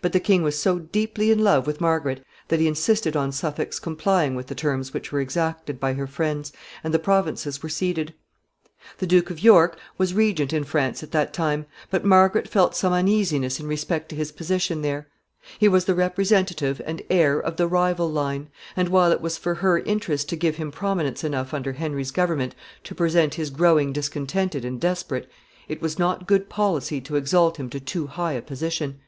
But 0.00 0.12
the 0.12 0.20
king 0.20 0.44
was 0.44 0.56
so 0.56 0.78
deeply 0.78 1.32
in 1.32 1.42
love 1.42 1.66
with 1.66 1.80
Margaret 1.80 2.24
that 2.46 2.60
he 2.60 2.68
insisted 2.68 3.16
on 3.16 3.32
Suffolk's 3.32 3.80
complying 3.80 4.36
with 4.36 4.46
the 4.46 4.54
terms 4.54 4.94
which 4.94 5.10
were 5.10 5.20
exacted 5.20 5.80
by 5.80 5.94
her 5.94 6.06
friends, 6.06 6.52
and 6.84 6.94
the 6.94 7.00
provinces 7.00 7.60
were 7.60 7.68
ceded. 7.68 8.14
[Footnote 8.14 8.18
10: 8.20 8.20
See 8.30 8.34
map 8.36 8.42
at 8.46 8.48
the 8.60 8.60
commencement 8.62 8.62
of 8.62 9.00
the 9.00 9.06
volume.] 9.06 9.26
[Sidenote: 9.26 9.40
York 9.42 9.58
regent 9.58 9.58
in 9.58 9.58
France.] 9.58 9.58
The 9.58 9.58
Duke 9.58 9.58
of 9.58 9.58
York 9.58 9.78
was 9.98 10.14
regent 10.14 10.52
in 10.52 10.64
France 10.64 11.02
at 11.02 11.10
that 11.10 11.32
time, 11.32 11.66
but 11.90 12.04
Margaret 12.04 12.48
felt 12.48 12.76
some 12.76 12.92
uneasiness 12.92 13.58
in 13.58 13.66
respect 13.66 14.08
to 14.10 14.14
his 14.14 14.30
position 14.30 14.82
there. 14.82 15.08
He 15.58 15.66
was 15.66 15.84
the 15.86 15.94
representative 15.96 16.80
and 16.86 17.02
heir 17.10 17.40
of 17.40 17.56
the 17.56 17.66
rival 17.66 18.08
line; 18.08 18.50
and 18.76 18.88
while 18.88 19.10
it 19.10 19.20
was 19.20 19.36
for 19.36 19.54
her 19.56 19.80
interest 19.80 20.28
to 20.28 20.36
give 20.36 20.54
him 20.58 20.70
prominence 20.70 21.24
enough 21.24 21.52
under 21.52 21.72
Henry's 21.72 22.12
government 22.12 22.54
to 22.84 22.94
prevent 22.94 23.34
his 23.34 23.50
growing 23.50 23.92
discontented 23.92 24.64
and 24.64 24.80
desperate, 24.80 25.28
it 25.66 25.82
was 25.82 25.98
not 25.98 26.28
good 26.28 26.48
policy 26.48 27.00
to 27.00 27.16
exalt 27.16 27.56
him 27.56 27.68
to 27.70 27.80
too 27.80 28.06
high 28.06 28.34
a 28.34 28.40
position. 28.42 29.00